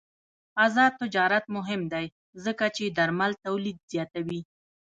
[0.65, 2.05] آزاد تجارت مهم دی
[2.45, 4.41] ځکه چې درمل تولید زیاتوي.